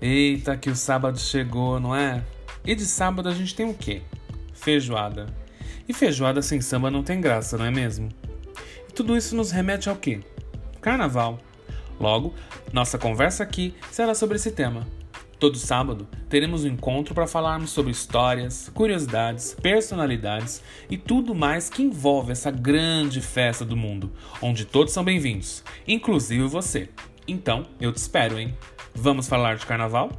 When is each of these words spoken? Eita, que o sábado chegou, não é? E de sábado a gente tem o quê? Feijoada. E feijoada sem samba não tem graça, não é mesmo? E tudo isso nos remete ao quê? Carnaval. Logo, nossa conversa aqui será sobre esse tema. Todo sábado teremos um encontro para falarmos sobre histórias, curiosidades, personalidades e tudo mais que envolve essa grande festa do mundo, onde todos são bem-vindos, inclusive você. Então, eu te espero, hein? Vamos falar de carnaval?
Eita, 0.00 0.56
que 0.56 0.70
o 0.70 0.76
sábado 0.76 1.18
chegou, 1.18 1.80
não 1.80 1.94
é? 1.94 2.22
E 2.64 2.74
de 2.74 2.84
sábado 2.84 3.28
a 3.28 3.34
gente 3.34 3.54
tem 3.54 3.68
o 3.68 3.74
quê? 3.74 4.02
Feijoada. 4.54 5.26
E 5.88 5.92
feijoada 5.92 6.40
sem 6.40 6.60
samba 6.60 6.90
não 6.90 7.02
tem 7.02 7.20
graça, 7.20 7.58
não 7.58 7.64
é 7.64 7.70
mesmo? 7.70 8.08
E 8.88 8.92
tudo 8.92 9.16
isso 9.16 9.34
nos 9.34 9.50
remete 9.50 9.88
ao 9.88 9.96
quê? 9.96 10.20
Carnaval. 10.80 11.40
Logo, 11.98 12.32
nossa 12.72 12.96
conversa 12.96 13.42
aqui 13.42 13.74
será 13.90 14.14
sobre 14.14 14.36
esse 14.36 14.52
tema. 14.52 14.86
Todo 15.38 15.56
sábado 15.56 16.06
teremos 16.28 16.64
um 16.64 16.68
encontro 16.68 17.14
para 17.14 17.26
falarmos 17.26 17.70
sobre 17.70 17.90
histórias, 17.90 18.70
curiosidades, 18.74 19.56
personalidades 19.60 20.62
e 20.90 20.96
tudo 20.96 21.34
mais 21.34 21.68
que 21.68 21.82
envolve 21.82 22.32
essa 22.32 22.50
grande 22.50 23.20
festa 23.20 23.64
do 23.64 23.76
mundo, 23.76 24.12
onde 24.42 24.64
todos 24.64 24.92
são 24.92 25.02
bem-vindos, 25.02 25.64
inclusive 25.86 26.44
você. 26.46 26.88
Então, 27.26 27.66
eu 27.80 27.92
te 27.92 27.98
espero, 27.98 28.38
hein? 28.38 28.54
Vamos 29.00 29.28
falar 29.28 29.56
de 29.56 29.64
carnaval? 29.64 30.10